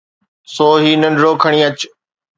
سو 0.53 0.67
هي 0.81 0.91
ننڍڙو 1.01 1.31
کڻي 1.43 1.59
اچ. 1.69 1.79